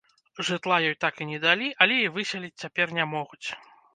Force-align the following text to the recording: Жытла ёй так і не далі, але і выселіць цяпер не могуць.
Жытла 0.47 0.77
ёй 0.87 0.95
так 1.05 1.19
і 1.25 1.27
не 1.33 1.39
далі, 1.43 1.67
але 1.85 1.95
і 2.05 2.09
выселіць 2.17 2.53
цяпер 2.65 2.95
не 3.01 3.05
могуць. 3.15 3.47